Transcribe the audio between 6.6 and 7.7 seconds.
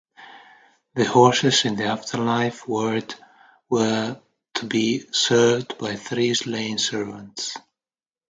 servants.